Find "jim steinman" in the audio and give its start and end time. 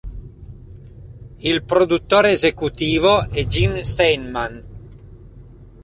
3.45-4.63